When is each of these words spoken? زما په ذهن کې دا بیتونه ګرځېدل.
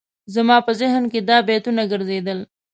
زما 0.33 0.57
په 0.65 0.71
ذهن 0.81 1.03
کې 1.11 1.19
دا 1.29 1.37
بیتونه 1.47 1.81
ګرځېدل. 1.91 2.39